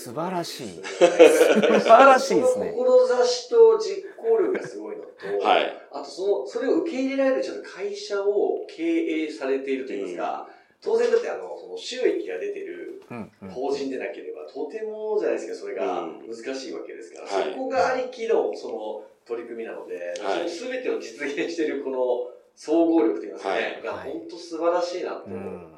[0.00, 0.80] 素晴らしい。
[0.82, 2.74] 素晴らしいですね。
[2.74, 5.88] その志と実行力がすごいのと、はい。
[5.90, 10.48] あとその、それを受け入れられるちゃんと会社を経営されているといいますか、
[10.80, 13.48] 当然だってあの、その収益が出てるうんうん。
[13.50, 16.26] 法人でなければ、とてもじゃないですか、それがうん。
[16.26, 17.52] 難しいわけですから、はい。
[17.52, 20.48] そこがありきのその取り組みなので、はい。
[20.48, 23.82] その全てを実現しているこの総合力といいますかね、はい。
[23.82, 25.69] がはい本当素晴らしいなと、うん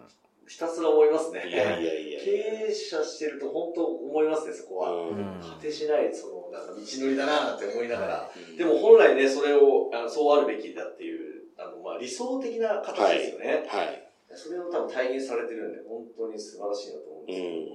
[0.52, 1.48] ひたすら思いますね。
[1.48, 5.08] いやいやいや経営者してると本当思いますね、そこは。
[5.08, 8.30] うん果てしない、その、なんか道のりだなって思いながら。
[8.36, 13.64] うんでも本来ね、それを、あのそうあるべきだっていう、あの、まあ理想的な形ですよね。
[13.66, 14.08] はい。
[14.36, 17.68] それを多分体現されてるんで、本当に素晴らしいなと思うんですけど、う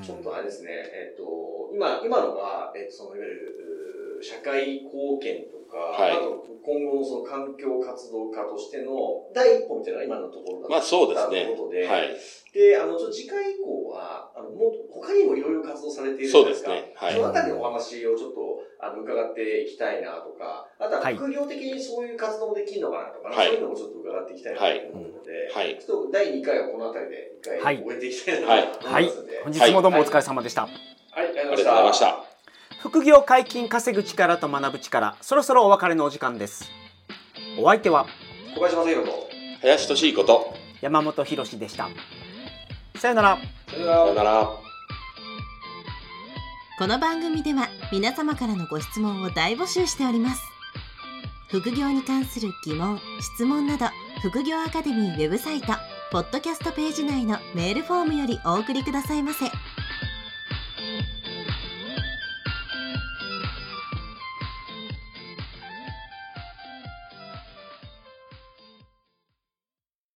[0.00, 3.62] んちょっとあれですね、えっと、今、今のが、えっと、その、いわゆる、
[4.22, 8.94] 社会貢献とか、はいあと今後のその環境活動家としての
[9.34, 12.14] 第一歩みたいな今のところだまあそうですねということで、はい。
[12.54, 16.70] で、あの、ちょっと次回以降は、あの、もっと他にもいろいろ活動されているじゃそうないですか。
[16.70, 16.92] ですね。
[16.94, 17.18] はいそ。
[17.18, 25.78] のあたりのお話をちょっと、あの、伺っていきたいなとか、あとははい副業的にそういう活動もできるのかなとか、はいそういうのもちょっと伺っていきたいなと思うので、はい。
[25.80, 30.72] ちょっと第2回はこのあたりで一はい回終えていきたいなはいと思はいいますので、本日もどうもお疲れ様でした、はい、
[31.14, 32.00] ありありがとうございまし。
[32.00, 32.21] た。
[32.92, 35.16] 副業解禁稼ぐ力と学ぶ力。
[35.22, 36.70] そろそろお別れのお時間です。
[37.58, 38.06] お相手は
[38.54, 39.28] 小林正宏と、
[39.62, 41.88] 林俊彦と、山本博史でした。
[42.96, 43.38] さよなら。
[43.70, 44.02] さよなら。
[44.02, 44.50] さよなら。
[46.78, 50.42] この番組では皆様からのご質問を大募集しております。
[51.48, 53.86] 副業に関する疑問質問など
[54.20, 55.68] 副業アカデミーウェブサイト
[56.10, 59.46] ポッドキャストページ内のメールフォームよりお送りくださいませ